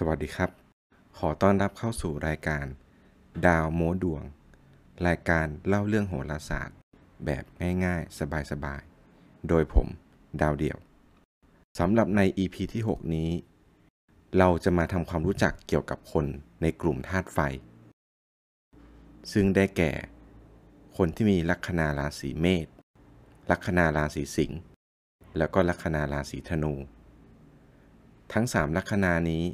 [0.00, 0.50] สวัสดีครับ
[1.18, 2.64] ขอต้อนรับเข้าสู่รายการ
[3.46, 4.22] ดาวโมดวง
[5.06, 6.78] รายการเล่าเรื่องโหราศาสตร์
[7.24, 7.44] แบบ
[7.84, 8.18] ง่ายๆ
[8.50, 9.86] สบายๆ โดยผม
[10.42, 10.78] ดาวเดี่ยว
[11.78, 13.30] สำหรับใน EP ที่ 6 นี้
[14.38, 16.26] เราจะมาทำความรู้จักเกี่ยวกับคน
[16.62, 17.38] ในกลุ่มธาตุไฟ
[19.32, 19.92] ซึ่งได้แก่
[20.96, 22.66] คนที่มีลัคนาราศีเมษ
[23.50, 24.58] ลัคนาราศีสิงห์
[25.38, 26.74] แล้วก็ลัคนาราศีธนู
[28.32, 29.44] ทั้ง 3 ลัคนานี้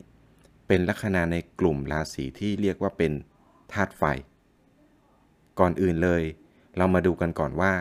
[0.67, 3.13] เป็นลัคนาในกลุ่มราศีที่เรียกว่าเป็น
[3.73, 4.03] ธาตุไฟ
[5.59, 6.23] ก่อนอื่นเลย
[6.77, 7.73] เรามาดูกันก่อนว่า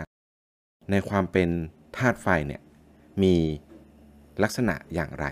[0.91, 1.49] ในความเป็น
[1.97, 2.61] ธาตุไฟเนี่ย
[3.23, 3.35] มี
[4.43, 5.25] ลักษณะอย่างไร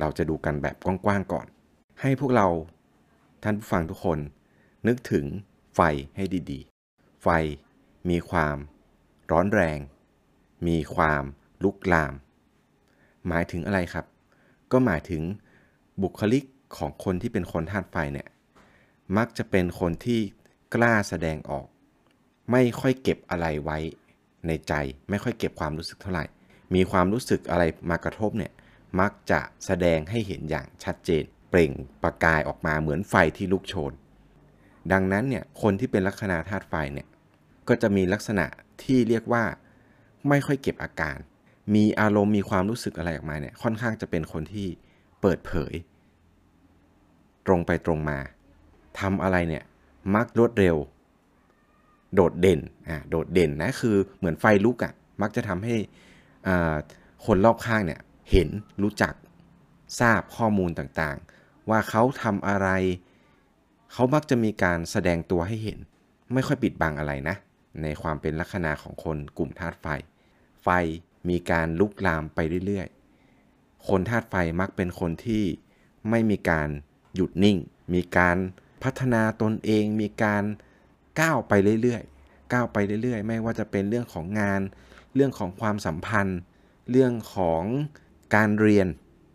[0.00, 1.46] เราจะดูกันแบบกว้างๆก่อน
[2.00, 2.48] ให้พวกเรา
[3.42, 4.18] ท่านผู้ฟังทุกคน
[4.86, 5.26] นึกถึง
[5.74, 5.80] ไฟ
[6.16, 7.28] ให้ดีๆ ไฟ
[8.10, 8.56] มีความ
[9.30, 9.78] ร้อนแรง
[10.66, 11.22] มีความ
[11.64, 12.12] ลุกลาม
[13.28, 14.06] หมายถึงอะไรครับ
[14.72, 15.22] ก็หมายถึง
[16.02, 16.44] บุคลิก
[16.76, 18.28] ของคนที่เป็นคนธาตุไฟเนี่ย
[19.16, 20.20] มักจะเป็นคนที่
[20.74, 21.66] กล้าแสดงออก
[22.50, 23.78] ไม่ค่อยเก็บอะไรไว้
[24.46, 24.72] ในใจ
[25.10, 26.24] ไม่ค่อยเก็บความรู้สึกเท่าไหร่
[26.74, 28.52] มีความรู้สึกอะไรมากระทบเนี่ย
[29.00, 33.92] มักจะแสดงให้เห็นอย่างชัดเจน เปล่งประกายออกมาเหมือนไฟที่ลุกโชน
[34.92, 37.06] ดังนั้นเนี่ยคนที่เป็นลัคนาธาตุไฟเนี่ย
[37.68, 38.46] ก็จะมีลักษณะ
[38.82, 39.44] ที่เรียกว่า
[40.28, 41.18] ไม่ค่อยเก็บอาการ
[41.74, 44.68] มีอารมณ์มีความรู้สึกอะไรออกมาเนี่ยค่อนข้างจะเป็นคนที่
[45.20, 45.72] เปิดเผย
[47.48, 48.18] ตรงไปตรงมา
[49.00, 49.64] ทำอะไรเนี่ย
[50.14, 50.76] มักรวดเร็ว
[52.14, 55.76] โดดเด่นอ่าโดดเด่นนะคือเหมือนไฟลุกอะ่ะมักจะทำให้
[56.46, 56.74] อ่า
[57.26, 58.48] คนรอบข้างเนี่ยเห็น
[58.82, 59.14] รู้จัก
[60.00, 62.68] ทราบข้อมูลต่างๆ ว่าเขาทำอะไร
[63.92, 65.78] เขามักจะมีการแสดงตัวให้เห็น
[66.32, 67.36] ไม่ค่อยปิดบังอะไรนะ
[67.82, 69.86] ในความเป็นลักษณะของคนกลุ่มธาตุไฟ
[70.62, 70.68] ไฟ
[71.28, 75.44] มีการลุกลามไปเรื่อยๆ คนธาตุไฟมักเป็นคนที่
[76.10, 76.68] ไม่มีการ
[77.18, 77.58] หยุดนิ่ง
[77.94, 78.36] มีการ
[78.82, 80.44] พัฒนาตนเอง มีการ
[81.20, 81.52] ก้าวไป
[81.82, 84.60] เรื่อยๆ ก้าวไปเรื่อย ๆ ไม่ว่าจะเป็นเรื่องของงาน
[85.14, 86.38] เรื่องของความสัมพันธ์
[86.90, 87.62] เรื่องของ
[88.36, 88.88] การเรียน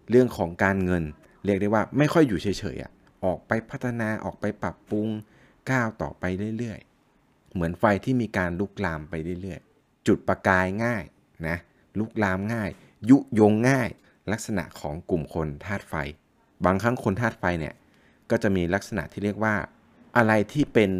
[0.09, 1.03] เรื่องของการเงิน
[1.45, 2.91] เรียกได้ว่าไม่ค่อยอยู่เฉยๆอะ
[3.25, 5.07] ออกไปพัฒนาออกไปปรับปรุง
[5.71, 6.23] ก้าวต่อไป
[6.57, 11.03] เรื่อยๆ เหมือนไฟที่มีการลุกลามไปเรื่อยๆ จุดประกายง่าย
[11.47, 11.57] นะ
[11.99, 12.69] ลุกลามง่าย
[13.09, 13.89] ยุยงง่าย
[14.31, 15.93] ลักษณะของกลุ่มคนธาตุไฟ
[16.65, 17.73] บางครั้งคนธาตุไฟเนี่ย
[18.29, 19.55] ก็จะมีลักษณะที่เรียกว่า
[20.17, 20.91] อะไรที่เป็น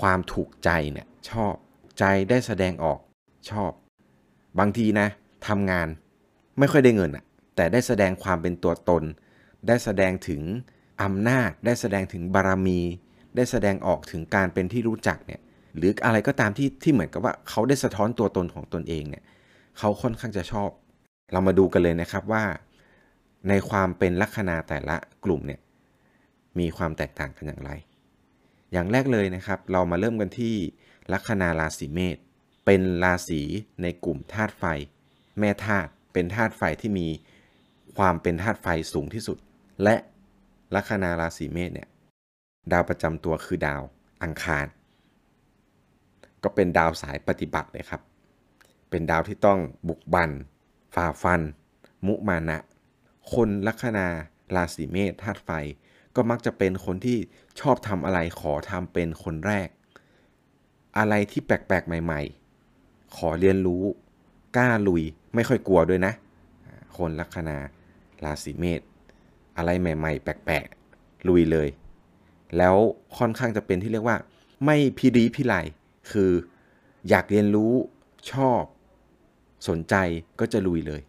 [0.00, 1.54] ความถูกใจเนี่ยชอบ
[1.98, 2.98] ใจได้แสดงออก
[3.50, 3.72] ชอบ
[4.58, 5.08] บางทีนะ
[5.48, 5.88] ทำงาน
[6.58, 7.24] ไม่ค่อยได้เงินอะ
[7.56, 9.02] แต่ได้แสดงความเป็นตัวตน
[9.66, 10.42] ได้แสดงถึง
[11.02, 12.80] อำนาจ ได้แสดงถึงบารมี
[13.36, 15.40] ได้แสดงออกถึงการเป็นที่รู้จักเนี่ย
[15.76, 19.24] หรืออะไรก็ตามที่ที่เหมือนกับว่าเขาได้สะท้อนตัวตนของตนเองเนี่ย
[19.78, 20.70] เขาค่อนข้างจะชอบ
[21.32, 22.44] เรามาดูกันเลยนะครับว่า
[23.48, 25.60] ในความเป็นลัคนาแต่ละกลุ่มเนี่ย
[26.58, 27.70] มีความแตกต่างกันอย่างไร
[28.72, 30.54] อย่างแรกเลยนะครับ เรามาเริ่มกันที่
[31.12, 32.16] ลัคนาราศีเมษ
[32.66, 33.42] เป็นราศี
[33.82, 34.64] ในกลุ่มธาตุไฟ
[35.38, 37.08] แม่ธาตุเป็นธาตุไฟที่มี
[37.98, 39.38] ความเป็นธาตุไฟสูงที่สุด
[39.82, 39.96] และ
[40.74, 41.88] ลัคนาราศีเมษเนี่ย
[42.72, 43.82] ดาวประจำตัวคือดาว
[44.22, 44.66] อังคาร
[46.42, 48.02] ก็เป็นดาวสายปฏิบัติเลยครับ
[48.90, 49.58] เป็นดาวที่ต้อง
[49.88, 50.30] บุกบัน
[50.94, 51.40] ฝ่าฟัน
[52.06, 52.58] มุมานะ
[53.34, 54.06] คนลัคนา
[54.56, 55.50] ราศีเมษธาตุไฟ
[56.16, 57.18] ก็มักจะเป็นคนที่
[57.60, 59.68] ชอบทำอะไรขอทำเป็นคนแรก
[60.98, 62.22] อะไรที่แปลกๆใหม่
[62.68, 63.82] ๆ ขอเรียนรู้
[64.56, 65.02] กล้าลุย
[65.34, 66.12] ไม่ค่อยกลัวด้วยนะ
[66.96, 67.56] คนลัคนา
[68.24, 68.80] ราศีเมษ
[69.56, 71.68] อะไรใหม่ ๆ แปลกๆลุยเลย
[72.56, 72.76] แล้ว
[73.18, 74.16] ค่อนข้างจะเป็นที่เรียกว่า
[74.64, 75.54] ไม่พิรีพิไล
[76.10, 76.30] คือ
[77.08, 77.72] อยากเรียนรู้
[78.32, 78.62] ชอบ
[79.68, 79.94] สนใจ
[80.40, 81.00] ก็จะลุยเลย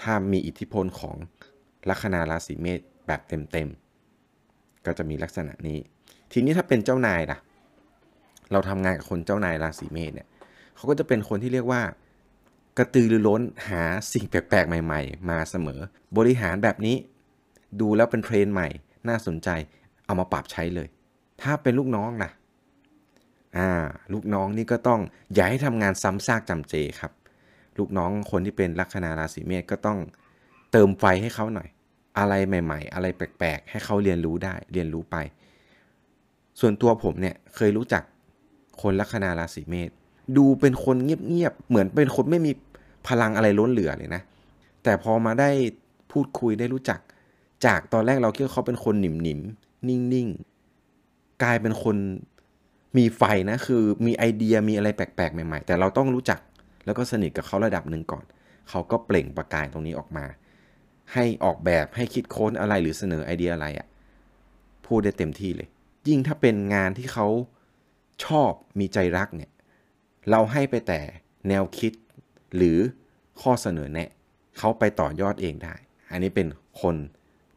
[0.00, 1.16] ถ้ามีอิทธิพลของ
[1.88, 5.78] ลัคนาราศีเมษแบบเต็มๆ ก็จะมีลักษณะนี้
[6.32, 7.38] ทีนี้ถ้าเป็นเจ้านายล่ะ
[8.52, 10.28] เราทำงานกับคนเจ้านายราศีเมษเนี่ย
[10.76, 11.82] เขาก็จะเป็นคนที่เรียกว่า
[12.78, 13.82] กระตือรือร้นหา
[14.12, 15.80] สิ่งแปลกๆ ใหม่ ๆ มาเสมอ
[16.16, 16.96] บริหารแบบนี้
[17.80, 18.68] ดูแล้วเป็นเทรนใหม่
[19.08, 19.48] น่าสนใจ
[20.04, 20.88] เอามาปรับใช้เลย
[21.42, 22.30] ถ้าเป็นลูกน้องล่ะ
[23.58, 23.70] อ่า
[24.12, 25.00] ลูกน้องนี่ก็ต้อง
[25.34, 27.12] อย่าให้ทำงานซ้ำซากจำเจครับ
[27.78, 29.98] ลูกน้องคนที่เป็นลัคนาราศีเมษก็ต้อง
[30.72, 31.68] เติมไฟให้เขาหน่อย
[32.18, 35.16] อะไรใหม่ ๆ อะไรแปลกๆ ให้เขาเรียนรู้ได้เรียนรู้ไป
[36.60, 38.02] ส่วนตัวผมเนี่ยเคยรู้จัก
[38.82, 39.90] คนลัคนาราศีเมษ
[40.36, 42.52] ดูเป็นคนเงียบๆเหมือนเป็นคนไม่มี
[43.08, 44.22] พลังอะไรล้นเหลือเลยนะ
[44.82, 45.50] แต่พอมาได้
[46.12, 47.00] พูดคุยได้รู้จัก
[47.66, 49.40] จากตอนแรกเราคิดว่าเขาเป็นคนหนิมหนิม
[49.88, 51.96] นิ่งๆ กลายเป็นคน
[52.96, 56.40] มีไฟนะ คือมีไอเดียมีอะไรแปลกๆ ใหม่ ๆ แต่เราต้องรู้จัก
[56.84, 58.24] แล้วก็สนิทกับเขาระดับหนึ่งก่อน
[58.68, 60.26] เขาก็เปล่งประกายตรงนี้ออกมา
[61.12, 63.86] ให้ออกแบบให้คิดค้นอะไรหรือเสนอไอเดียอะไรอะ่ะ
[64.86, 65.68] พูดได้เต็มที่เลย
[66.08, 67.26] ยิ่งถ้าเป็นงานที่เขา
[68.24, 69.50] ชอบมีใจรักเนี่ย
[70.30, 71.00] เราให้ไปแต่
[71.48, 71.92] แนวคิด
[72.56, 72.78] หรือ
[73.40, 74.10] ข้อเสนอแนะ
[74.58, 75.74] เขาไปต่อยอดเองได้
[76.10, 76.46] อันนี้เป็น
[76.82, 76.96] คน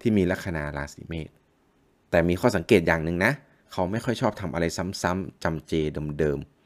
[0.02, 1.30] ที่มีลัคนาราศีเมษ
[2.10, 3.32] แต่มีข้อสังเกตอย่างหนึ่งนะ
[3.72, 5.74] เขาไม่ค่อยชอบทำอะไรซ้ำๆจำเจ
[6.20, 6.57] เดิมๆ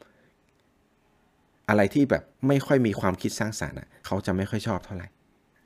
[1.72, 5.08] อะไรที่แบบไม่ค่อยมีความคิดสร้างสารรค์เขาจะไม่ค่อยชอบเท่าไหร่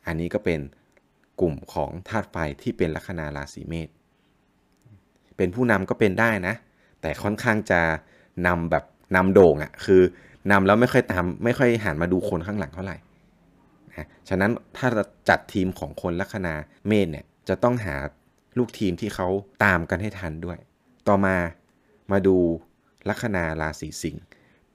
[0.07, 0.59] อันนี้ก็เป็น
[1.41, 3.89] กลุ่มของธาตุไฟที่เป็นลัคนาราศีเมษ
[5.37, 6.55] เป็นผู้นำก็เป็นได้นะ
[7.01, 7.81] แต่ค่อนข้างจะ
[8.47, 8.83] นำแบบ
[9.15, 10.01] นำโด่งอะ่ะ คือ
[10.51, 12.97] นำแล้วไม่ค่อยตามไม่ค่อยหันมาดูคนข้างหลังเท่าไหร่
[13.89, 14.87] นะฉะนั้นถ้า
[15.29, 16.53] จัดทีมของคนลัคนา
[16.87, 17.95] เมษเนี่ยจะต้องหา
[18.57, 19.27] ลูกทีมที่เขา
[19.63, 20.57] ตามกันให้ทันด้วย
[21.07, 21.35] ต่อมา
[22.11, 22.35] มาดู
[23.09, 24.23] ลัคนาราศีสิงห์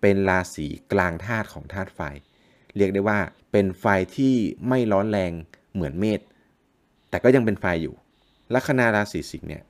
[0.00, 2.00] เป็นราศีกลางธาตุของธาตุไฟ
[2.76, 3.18] เรียกได้ว่า
[3.52, 3.86] เป็นไฟ
[4.16, 4.34] ที่
[4.68, 5.32] ไม่ร้อนแรง
[5.74, 6.20] เหมือนเมษ
[7.08, 7.94] แต่ก็ยังเป็นไฟอยู่
[8.54, 9.62] ลัคนาราศีสิงห์เนี่ย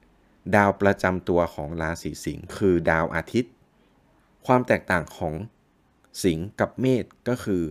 [0.54, 3.52] ดาวประจำตัวของราศีสิงห์คือดาวอาทิตย์
[4.46, 5.34] ความแตกต่างของ
[6.24, 7.62] สิงห์กับเมษก็คือ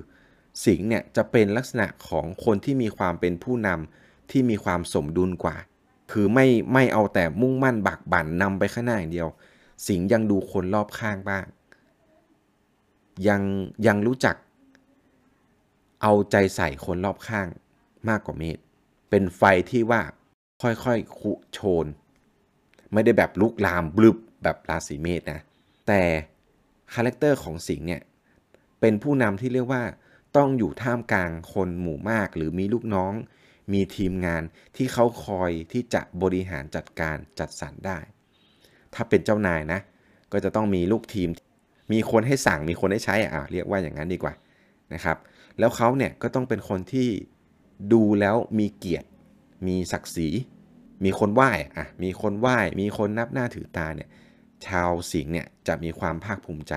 [0.65, 5.57] สิงห์เนี่ยจะเป็นลักษณะของคนที่มีความเป็นผู้นำที่มีความสมดุลกว่า
[6.12, 9.29] คือไม่ไม่เอาแต่มุ่งมั่นบักบั่นนำไปข้างหน้าอย่างเดียว
[9.88, 11.45] สิงห์ยังดูคนรอบข้างบ้าง
[13.27, 13.42] ยัง
[13.88, 14.36] ยังรู้จัก
[16.01, 17.48] เอาใจใส่คนรอบข้าง
[18.10, 18.57] มากกว่าเมษ
[19.10, 20.01] เป็นไฟที่ว่า
[20.62, 21.86] ค่อยๆคุโชน
[22.94, 25.39] ไม่ได้แบบลุกลามบลึบแบบราศีเมษนะ
[25.88, 26.01] แต่
[26.94, 28.01] character ของสิงห์เนี่ย
[28.80, 29.83] เป็นผู้นำที่เรียกว่า
[30.38, 33.13] ต้องอยู่ท่ามกลางคนหมู่มาก หรือมีลูกน้อง
[33.74, 34.44] มีทีมงาน
[34.75, 38.00] ที่เขาคอยที่จะบริหารจัดการจัดสรรได้
[38.94, 39.80] ถ้าเป็นเจ้านายนะ
[40.31, 41.30] ก็จะต้องมีลูกทีม
[41.91, 44.33] มีคนให้สั่งมีคนให้ใช้อะเรียกว่าอย่างนั้นดีกว่า
[44.94, 45.18] นะครับ
[45.59, 47.09] แล้วเขาเนี่ยก็ต้องเป็นคนที่
[47.94, 49.07] ดูแล้วมีเกียรติ
[49.68, 50.30] มีศักดิ์ศรี
[51.03, 54.09] มีคนไหว้อะมีคนไหว้ มีคนนับหน้าถือตาเนี่ย
[54.68, 56.74] ชาวสิงห์เนี่ยจะมีความภาคภูมิใจ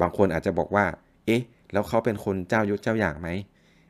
[0.00, 0.86] บางคนอาจจะบอกว่า
[1.26, 1.42] เอ๊ะ
[1.72, 3.28] แล้วเขาเป็นคนเจ้ายศเจ้าอย่างไหม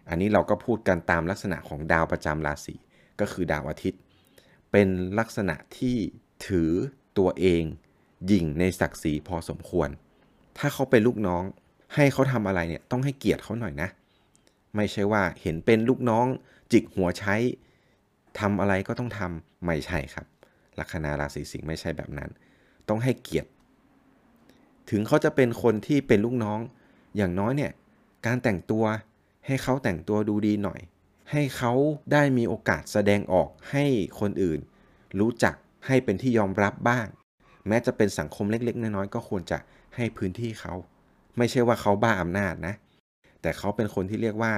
[0.09, 2.75] อันนี้เราก็พูดกันตามลักษณะของดาวประจำราศี
[3.21, 4.01] ก็คือดาวอาทิตย์
[4.73, 4.89] เป็น
[5.19, 5.97] ลักษณะที่
[6.47, 6.71] ถือ
[7.19, 7.63] ตัวเอง
[8.31, 9.89] ยิ่งในศักดิ์ศรีพอสมควร
[10.59, 11.43] ถ้าเขาเป็นลูกน้อง
[11.95, 13.89] ให้เขาทำอะไรเนี่ยต้องให้เกียรติเขาหน่อยนะ
[14.77, 16.27] ไม่ใช่ว่าเห็นเป็นลูกน้อง
[16.73, 17.35] จิกหัวใช้
[18.39, 20.27] ทำอะไรก็ต้องทำไม่ใช่ครับ
[20.79, 22.31] ลัคนาราศีสิงห์ไม่ใช่แบบนั้น
[22.89, 23.49] ต้องให้เกียรติ
[24.91, 26.61] ถึงเขาจะเป็นคนที่เป็นลูกน้อง
[27.17, 27.73] อย่างน้อยเนี่ย
[28.27, 28.85] การแต่งตัว
[29.47, 30.81] ให้เขาแต่งตัวดูดีหน่อย
[31.31, 31.73] ให้เขา
[32.13, 33.85] ได้มีโอกาสแสดงออกให้
[34.21, 34.61] คนอื่น
[35.21, 35.55] รู้จัก
[35.87, 37.07] ให้เป็นที่ยอมรับบ้าง
[37.69, 39.59] แม้จะเป็นสังคมเล็กๆ น้อยๆก็ควรจะ
[39.97, 40.75] ให้พื้นที่เขา
[41.39, 42.75] ไม่ใช่ว่าเขาบ้าอำนาจนะ
[43.43, 44.53] แต่เขาเป็นคนที่เรียกว่า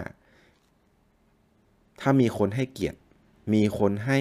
[2.01, 2.99] ถ้ามีคนให้เกียรติ
[3.55, 4.21] มีคนให้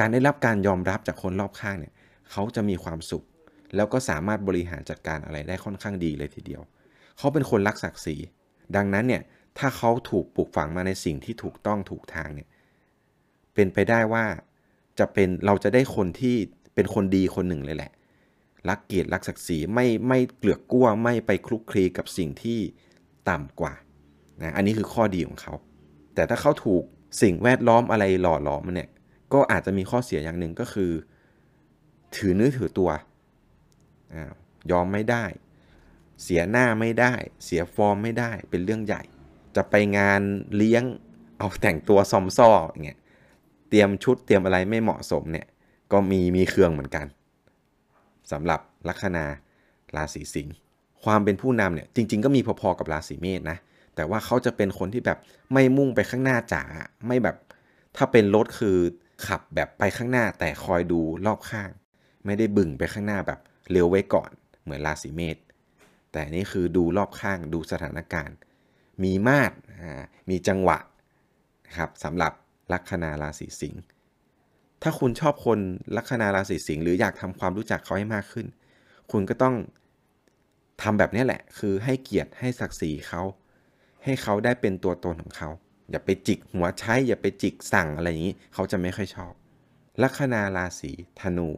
[0.00, 1.94] การได้รับการยอมรับจากคนรอบข้างเนี่ย
[2.30, 3.24] เขาจะมีความสุข
[3.76, 6.62] แล้วก็สามารถบริหารจัดการอะไรได้ค่อนข้างดีเลยทีเดียว
[7.18, 8.16] เขาเป็นคนรักศักดิ์ศรี
[8.76, 9.22] ดังนั้นเนี่ย
[9.58, 12.48] ถ้าเขาถูกปลูกฝังมาในสิ่งที่ถูกต้องถูกทางเนี่ย
[13.54, 14.24] เป็นไปได้ว่า
[14.98, 16.36] จะเป็นเราจะได้คนที่
[16.74, 17.92] เป็นคนดีคนหนึ่งเลยแหละ
[18.68, 22.60] รักเกียรติรักศักดิ์ศรีไม่ไม่เกลือกกลัวไม่ไปคลุกคลีกับสิ่งที่
[23.28, 23.74] ต่ำกว่า
[24.42, 25.54] นะอันนี้คือข้อดีของเขา
[26.14, 26.82] แต่ถ้าเขาถูก
[27.22, 28.90] สิ่งแวดล้อมอะไรหล่อหลอมมันเนี่ย
[29.32, 30.92] ก็อาจจะมีข้อเสียอย่างหนึ่งก็คือ
[32.16, 32.90] ถือเนื้อถือตัว
[34.14, 34.16] อ
[34.70, 35.24] ยอมไม่ได้
[36.22, 39.02] เสียหน้าไม่ได้ เสียฟอร์มไม่ได้เป็นเรื่องใหญ่
[39.56, 40.20] จะไปงาน
[40.56, 40.84] เลี้ยง
[41.38, 42.98] เอาแต่งตัวซอมซ้ออย่างเงี้ย
[43.68, 45.46] เตรียมชุดเตรียมอะไรไม่เหมาะสมเนี่ย
[45.92, 47.06] ก็มีมีเครื่องเหมือนกัน
[48.32, 49.24] สำหรับลัคนา
[49.96, 50.54] ราศีสิงห์
[51.04, 53.58] ความเป็นผู้นำเนี่ยจริง ๆ ก็มีพอๆกับราศีเมษนะ
[53.94, 55.18] แต่ว่าเขาจะเป็นคนที่แบบ
[55.52, 56.62] ไม่มุ่งไปข้างหน้าจ๋า
[57.06, 57.36] ไม่แบบ
[57.96, 58.76] ถ้าเป็นรถคือ
[59.26, 61.70] ขับแบบไปข้างหน้าแต่คอยดูรอบข้าง
[62.24, 63.40] ไม่ได้บึ่งไปข้างหน้าแบบ
[63.72, 64.30] เร็วไว้ก่อน
[64.62, 65.36] เหมือนราศีเมษ
[66.12, 68.36] แต่นี่คือดูรอบข้างดูสถานการณ์
[69.02, 69.54] มีมาตร
[70.30, 70.78] มีจังหวะ
[71.66, 72.32] นะครับสำหรับ
[72.72, 73.82] ลัคนาราศีสิงห์
[74.86, 75.58] ถ้าคุณชอบคน
[75.96, 78.46] ลัคนาราศีสิงห์หรืออยากทำความรู้จักเขาให้มากขึ้น
[79.12, 79.54] คุณก็ต้อง
[80.82, 83.22] ทำแบบนี้แหละ คือให้เกียรติให้ศักดิ์ศรีเขา
[84.04, 85.50] ให้เขาได้เป็นตัวตนของเขา
[85.90, 89.32] อย่าไปจิกหัวใช้ อย่าไปจิกสั่งอะไรอย่างนี้ เขาจะไม่ค่อยชอบ
[90.02, 91.48] ลัคนาราศีธนู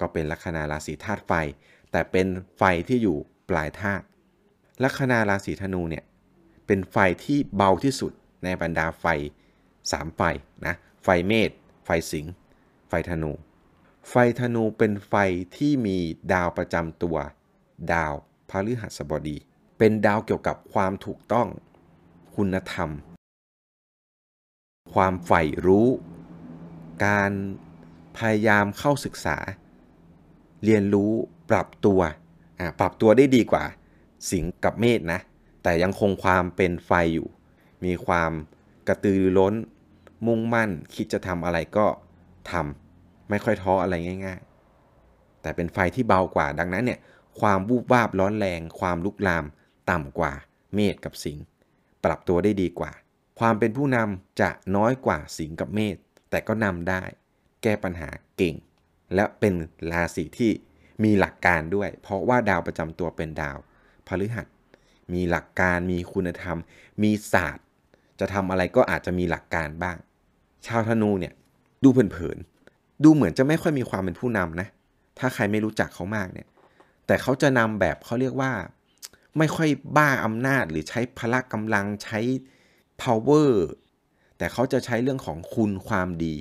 [0.00, 1.32] ก็เป็นลัคนาราศีธาตุไฟ
[1.90, 2.26] แต่เป็น
[2.58, 3.16] ไฟที่อยู่
[3.48, 4.04] ปลายธาตุ
[4.84, 6.04] ลัคนาราศีธนูเนี่ย
[6.66, 8.12] เป็นไฟที่เบาที่สุด
[8.44, 9.04] ในบรรดาไฟ
[9.62, 10.22] 3 ไฟ
[10.66, 11.50] นะไฟเมษ
[11.90, 12.32] ไฟสิงห์
[12.88, 13.32] ไฟธนู
[14.08, 15.14] ไฟธนูเป็นไฟ
[15.56, 15.96] ที่มี
[16.32, 17.16] ดาวประจำตัว
[17.92, 18.12] ดาว
[18.50, 19.36] พฤหัสบดี
[19.78, 21.48] เป็นดาวเกี่ยวกับความถูกต้อง
[22.36, 22.90] คุณธรรม
[24.92, 25.88] ความใฝ่รู้
[27.06, 27.32] การ
[28.16, 29.36] พยายามเข้าศึกษา
[30.64, 31.12] เรียนรู้
[31.50, 32.00] ปรับตัว
[32.80, 33.64] ปรับตัวได้ดีกว่า
[34.30, 35.20] สิงกับเมษนะ
[35.62, 37.28] แต่ยังคงความเป็นไฟอยู่
[37.84, 38.32] มีความ
[38.88, 39.54] กระตือรือร้น
[40.26, 41.86] มุ่งมั่น คิดจะทำอะไรก็
[42.50, 43.94] ทำไม่ค่อยท้ออะไร
[44.26, 44.40] ง่าย
[44.90, 47.00] ๆ แต่เป็นไฟที่เบากว่าดังนั้นเนี่ย
[47.40, 49.44] ความวูบวาบร้อนแรง ความลุกลาม
[49.90, 50.32] ต่ำกว่า
[50.74, 51.38] เมษกับสิง
[52.04, 52.92] ปรับตัวได้ดีกว่า
[53.40, 55.96] ความเป็นผู้นำจะน้อยกว่าสิงกับเมษ
[56.30, 57.02] แต่ก็นำได้
[57.62, 58.56] แก้ปัญหาเก่ง
[59.14, 59.54] และเป็น
[59.92, 60.52] ราศีที่
[61.04, 63.58] มีหลักการด้วย เพราะว่าดาวประจำตัวเป็นดาว
[64.06, 64.46] พฤหัส
[65.12, 66.58] มีหลักการมีคุณธรรม
[67.02, 67.66] มีศาสตร์
[68.20, 69.96] จะทำอะไรก็อาจจะมีหลักการบ้าง
[70.66, 71.34] ชาวธนูเนี่ย
[71.84, 74.68] ดูเผินๆดูเหมือนจะไม่ค่อยมีความเป็นผู้นำนะ
[75.18, 76.48] ถ้าใครไม่รู้จักเขามากเนี่ย
[77.06, 78.52] แต่เขาจะนำแบบเขาเรียกว่า
[79.38, 82.20] ไม่ค่อยบ้าอำนาจหรือใช้พละกำลังใช้
[83.02, 83.52] power
[84.38, 86.34] แต่เขาจะใช้เรื่องของคุณความดี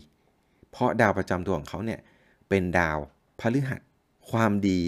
[0.71, 1.99] เพราะดาวประจำตัวของเขาเนี่ย
[2.49, 2.97] เป็นดาว
[3.39, 3.81] พฤหัส
[4.31, 4.79] ความดี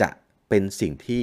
[0.00, 0.08] จะ
[0.48, 1.22] เป็นสิ่งที่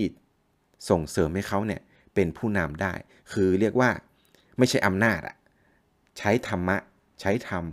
[0.89, 1.81] ส่งเสริมให้เขาเนี่ย
[2.15, 2.93] เป็นผู้นำได้
[3.31, 3.89] คือเรียกว่า
[4.57, 5.35] ไม่ใช่อำนาจอะ
[6.17, 6.77] ใช้ธรรมะ
[7.21, 7.63] ใช้ธรรม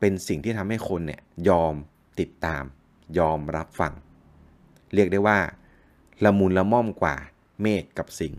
[0.00, 1.74] เป็นสิ่งที่ทำให้คนเนี่ยยอม
[2.20, 2.64] ติดตาม
[3.18, 3.92] ยอมรับฟัง
[4.94, 5.38] เรียกได้ว่า
[6.24, 7.16] ละมุนละม่อมกว่า
[7.62, 8.34] เมฆกับสิ่ง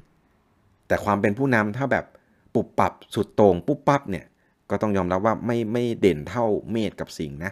[0.88, 2.06] แต่ความเป็นผู้นำถ้าแบบ
[2.54, 4.26] ปุบปับสุดโต่งปุ๊บปั๊บเนี่ย
[4.70, 7.52] ก็ต้องยอมรับว่าไม่ไม่เด่นเท่าเมษกับสิงนะ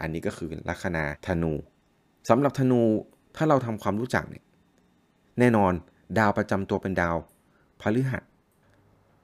[0.00, 1.52] อันนี้ก็คือลัคนาธนู
[2.28, 2.80] สำหรับธนู
[3.36, 4.44] ถ้าเราทำความรู้จักเนี่ย
[5.38, 5.72] แน่นอน
[6.18, 7.16] ดาวประจำตัวเป็นดาว
[7.80, 8.22] พฤหัส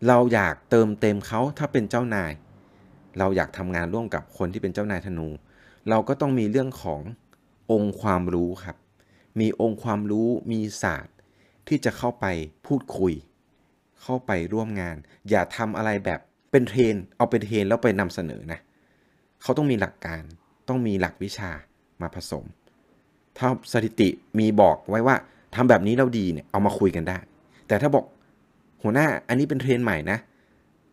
[0.07, 2.33] เราอยากเติมเต็มเขาถ้าเป็นเจ้านาย
[3.19, 5.29] เราอยากทำงานร่วมกับคนที่เป็นเจ้านายธนู
[5.91, 7.01] เราก็ต้องมีเรื่องของ
[7.73, 8.77] องค์ความรู้ครับ
[9.41, 11.17] มีองค์ความรู้มีศาสตร์
[11.69, 12.27] ที่จะเข้าไป
[12.67, 13.15] พูดคุย
[14.03, 14.97] เข้าไปร่วมงาน
[15.31, 16.21] อย่าทำอะไรแบบ
[16.51, 18.61] เป็นเทรน เอาเป็นเทรนแล้วไปนำเสนอนะ
[19.43, 20.23] เขาต้องมีหลักการ
[20.69, 21.51] ต้องมีหลักวิชา
[22.03, 22.45] มาผสม
[23.39, 24.09] ถ้าสถิติ
[24.39, 25.17] มีบอกไว้ว่า
[25.55, 27.19] ทำแบบนี้เราดีเนี่ยเอามาคุยกันได้
[27.69, 28.05] แต่ถ้าบอก
[28.83, 30.19] หัวหน้าอันนี้เป็นเทรนใหม่นะ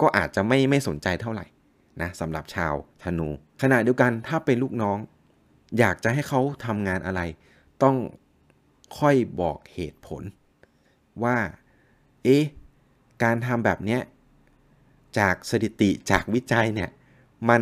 [0.01, 1.45] ก็อาจจะไม่ไม่สนใจเท่าไหร่
[2.01, 2.73] นะสำหรับชาว
[3.03, 3.27] ธนู
[3.61, 4.97] ขณะเดียวกันถ้าเป็นลูกน้อง
[5.79, 7.21] อยากจะให้เขาทำงานอะไร
[7.83, 7.95] ต้อง
[8.99, 10.23] ค่อยบอกเหตุผล
[11.23, 11.37] ว่า
[12.23, 12.43] เอ๊ะ
[13.23, 14.01] การทำแบบเนี้ย
[15.17, 16.89] จากสถิติจากวิจัยเนี่ย
[17.49, 17.61] มัน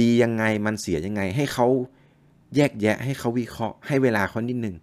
[0.00, 1.66] ดียังไงมันเสียยังไง ให้เขา
[2.56, 4.76] แยกแยะให้เขาวิเคราะห์ให้เวลาเขานิดนึง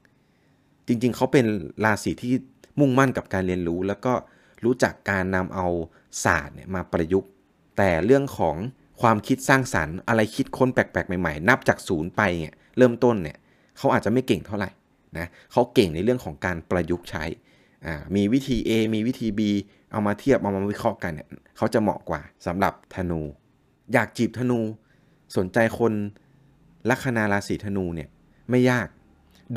[0.87, 1.45] จริงๆ เขาเป็น
[1.85, 2.33] ราศีที่
[2.79, 4.13] มุ่งมั่นกับการเรียนรู้ แล้วก็
[4.63, 5.67] รู้จักการนำเอา
[6.23, 7.31] ศาสตร์เนี่ยมาประยุกต์
[7.77, 8.55] แต่เรื่องของ
[9.01, 13.37] ความคิดสร้างสรรค์อะไรคิดค้นแปลกๆใหม่ๆ นับจากศูนย์ไปเนี่ยเริ่มต้นเนี่ย
[13.77, 14.69] เขาอาจจะไม่เก่งเท่าไหร่
[15.17, 17.23] นะเขาเก่งในเรื่องของการประยุกต์ใช้
[18.15, 19.39] มีวิธี A มีวิธี B
[19.91, 21.27] เอามาเทียบเอามาวิเคราะห์กันเนี่ย
[21.57, 23.21] เขาจะเหมาะกว่าสำหรับธนู
[23.93, 24.59] อยากจีบธนู
[25.37, 25.93] สนใจคน
[26.89, 28.09] ลัคนาราศีธนูเนี่ย
[28.49, 28.87] ไม่ยาก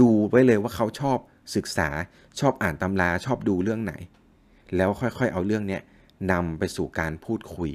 [0.00, 1.18] ดูไว้เลยว่าเขาชอบ
[1.56, 1.88] ศึกษา
[2.40, 3.94] ชอบอ่านตำราชอบดูเรื่องไหน
[4.76, 5.78] แล้วค่อยๆเอาเรื่องเนี้
[6.32, 7.70] นำไปสู่การพูดคุย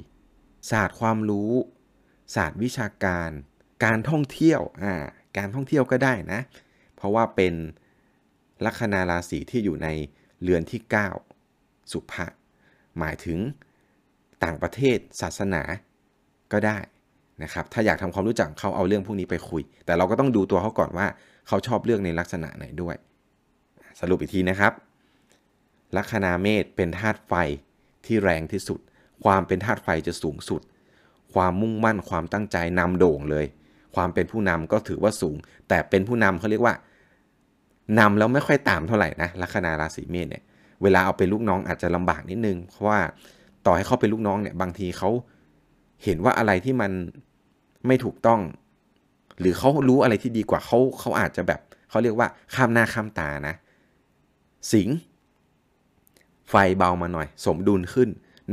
[0.70, 1.52] ศาสตร์ความรู้
[2.34, 3.30] ศาสตร์วิชาการ
[3.84, 4.94] การท่องเที่ยวอ่า
[5.38, 6.40] การท่องเที่ยวก็ได้นะ
[6.96, 7.54] เพราะว่าเป็น
[8.64, 9.88] ลัคนาราศีที่อยู่ใน
[10.42, 10.80] เรือนที่
[11.36, 12.26] 9 สุภะ
[12.98, 13.38] หมายถึง
[14.44, 15.62] ต่างประเทศศาสนา
[16.52, 16.78] ก็ได้
[17.42, 21.06] นะครับถ้าอยากทำความรู้จักเขาเอาเรื่องพวกนี้ไปคุย แต่เราก็ต้องดูตัวเขาก่อนว่า
[21.48, 22.96] เขาชอบเลือกในลักษณะไหนด้วย
[24.00, 24.72] สรุปอีกทีนะครับ
[25.96, 27.32] ลัคนาเมษเป็นธาตุไฟ
[28.06, 28.80] ที่แรงที่สุด
[29.24, 30.62] ความเป็นธาตุไฟจะสูงสุด
[31.34, 33.46] ความมุ่งมั่นความตั้งใจนำโด่งเลย
[33.94, 35.36] ความเป็นผู้นำก็ถือว่าสูง
[35.68, 36.74] แต่เป็นผู้นำเขาเรียกว่า
[37.98, 40.42] นำแล้วไม่ค่อยตามเท่าไหร่นะลัคนาราศีเมษเนี่ย
[40.82, 43.00] เวลาเอาเป็นลูกน้องอาจจะลำบากนิดนึง เพราะว่า
[43.66, 45.10] ต่อให้เขาเป็นลูกน้องเนี่ยบางทีเขา
[46.04, 46.92] เห็นว่าอะไรที่มัน
[47.86, 48.40] ไม่ถูกต้อง
[49.40, 51.60] หรือเขารู้อะไรที่ดีกว่าเขาเขาอาจจะแบบ
[51.90, 53.54] เขาเรียกว่าข้ามหน้าข้ามตานะ
[54.72, 54.88] สิง
[56.50, 58.08] ไฟเบามาหน่อย สมดุลขึ้น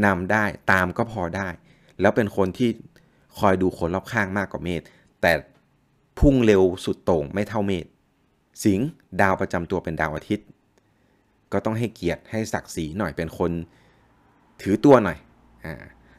[0.05, 1.47] นำได้ตามก็พอได้
[2.01, 2.69] แล้วเป็นคนที่
[3.39, 4.81] คอยดูคนรอบข้างมากกว่าเมษ
[5.21, 5.33] แต่
[6.19, 7.85] พุ่งเร็วสุดโต่งไม่เท่าเมษ
[8.63, 8.79] สิง
[9.21, 10.47] ดาวประจำตัวเป็นดาวอาทิตย์
[11.51, 13.51] ก็ต้องให้เกียรติให้ศักดิ์ศรีหน่อยเป็นคน
[14.61, 15.17] ถือตัวหน่อย
[15.65, 15.75] อ่า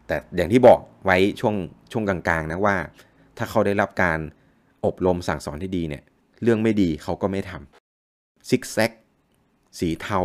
[0.06, 1.54] แต่อย่างที่บอกไว้ช่วง
[1.92, 2.76] ช่วงกลางๆนะว่า
[3.38, 4.18] ถ้าเขาได้รับการ
[4.84, 6.02] อบรมสั่งสอนที่ดีเนี่ย
[6.42, 8.92] เรื่องไม่ดีเขาก็ไม่ทำซิกแซก
[9.78, 10.18] สีเทา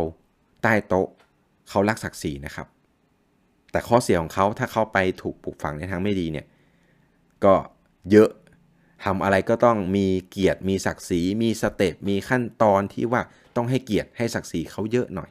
[0.62, 1.08] ใต้โต๊ะ
[1.68, 2.66] เขารักศักดิ์ศรีนะครับ
[3.76, 6.46] แต่ข้อเสียของเขาถ้าเขาไปถูกปลูกฝังในทางไม่ดีเนี่ย
[7.44, 7.54] ก็
[8.10, 8.30] เยอะ
[9.04, 13.22] ทำอะไรก็ต้องมีเกียรติมีศักดิ์ศรีมีสเต็ปมีขั้นตอนที่ว่า
[13.56, 15.30] ต้องให้เกียรติให้ศักดิ์ศรีเขาเยอะหน่อย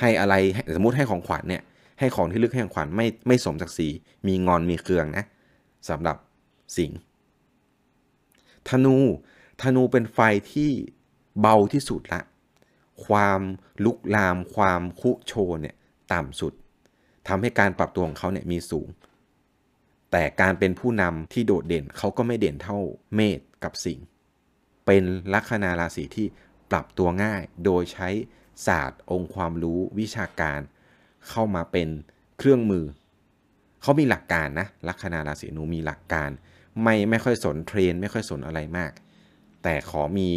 [0.00, 0.34] ให้อะไร
[0.74, 1.62] สมมติให้ของขวัญเนี่ย
[1.98, 3.88] ให้ของที่ลึกให้ของขวัญไม่ไม่สมศักดิ์ศรี
[4.26, 5.24] มีงอนมีเครืองนะ
[5.88, 6.16] สำหรับ
[6.76, 6.98] สิงห์
[8.68, 8.96] ธนู
[9.62, 10.18] ธนูเป็นไฟ
[10.52, 10.70] ที่
[11.40, 12.22] เบาที่สุดละ
[13.06, 13.40] ความ
[13.84, 15.76] ลุกลามความคุโชนเนี่ย
[16.12, 16.52] ต่ำสุด
[17.28, 18.88] ทำให้การปรับตัวของเขาเนี่ยมีสูง
[20.10, 22.78] แต่การเป็นผู้นำที่โดดเด่นเขาก็ไม่เด่นเท่า
[23.14, 24.04] เมษกับสิงห์
[24.86, 26.26] เป็นลัคนาราศีที่
[26.70, 28.08] ปรับตัวง่าย โดยใช้
[28.66, 30.60] ศาสตร์ องค์ความรู้วิชาการ
[31.28, 31.88] เข้ามาเป็น
[32.38, 32.84] เครื่องมือ
[33.82, 36.30] เขามีหลักการนะลัคนาราศีนูมีหลักการ
[36.82, 38.92] ไม่ไม่ค่อยสนเทรน ไม่ค่อยสนอะไรมาก
[39.62, 40.28] แต่ขอมี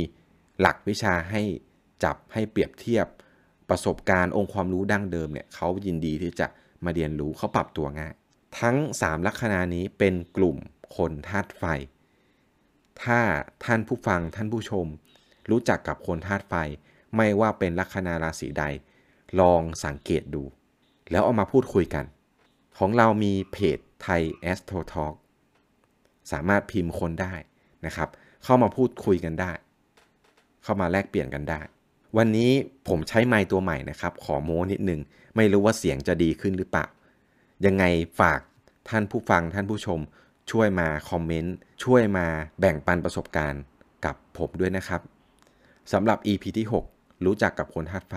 [0.60, 1.42] หลักวิชาให้
[2.04, 3.08] จับให้เปรียบเทียบ
[3.70, 6.48] ประสบการณ์องค์ความรู้ดั้งเดิมเนี่ยเขายินดีที่จะ
[6.86, 8.14] มาเรียนรู้เขาปรับตัวง่าย
[8.60, 10.58] ทั้ง 3 ลัคนานี้เป็นกลุ่ม
[10.96, 11.64] คนธาตุไฟ
[13.04, 13.20] ถ้า
[13.66, 14.88] ท่านผู้ฟังท่านผู้ชม
[15.50, 16.54] รู้จักกับคนธาตุไฟ
[17.16, 18.64] ไม่ว่าเป็นลัคนาราศีใด
[19.40, 20.44] ลองสังเกตดู
[21.12, 22.06] แล้วเอามาพูดคุยกัน
[22.78, 24.22] ของเรามีเพจไทย
[24.52, 25.16] Astro Talk
[26.32, 27.34] สามารถพิมพ์คนได้
[27.86, 28.10] นะครับ
[28.44, 29.52] เข้ามาพูดคุยกันได้
[30.64, 31.62] เข้ามาแลกเปลี่ยนกันได้
[32.18, 32.52] วันนี้
[32.88, 35.00] ผมใช้ไมค์ตัวใหม่นะครับ ขอโม้นิดนึง
[35.36, 36.86] ไม่รู้ว่าเสียงจะดีขึ้นหรือเปล่า
[37.66, 37.84] ยังไง
[38.20, 38.40] ฝาก
[38.90, 40.00] ท่านผู้ฟังท่านผู้ชม
[40.52, 42.26] ช่วยมาคอมเมนต์ ช่วยมา
[42.60, 43.62] แบ่งปันประสบการณ์
[44.06, 45.02] กับผมด้วยนะครับ
[45.92, 48.16] สำหรับ EP ที่ 6 รู้จักกับคนธาตุไฟ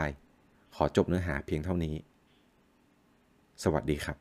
[0.75, 1.95] ขอจบเนื้อหาเพียงเท่านี้
[3.63, 4.17] สวัสดีครับ